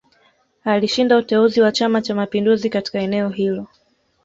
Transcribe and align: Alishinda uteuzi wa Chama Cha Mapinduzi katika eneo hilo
Alishinda 0.63 1.17
uteuzi 1.17 1.61
wa 1.61 1.71
Chama 1.71 2.01
Cha 2.01 2.15
Mapinduzi 2.15 2.69
katika 2.69 2.99
eneo 2.99 3.29
hilo 3.29 3.67